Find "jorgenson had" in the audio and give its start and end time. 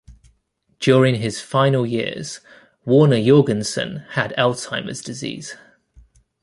3.23-4.33